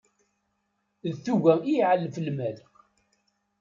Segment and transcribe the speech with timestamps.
[1.13, 2.57] D tuga i iɛellef lmal.